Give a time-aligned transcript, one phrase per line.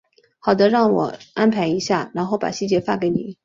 [0.39, 3.37] 好的，那让我安排一下，然后把细节发给你。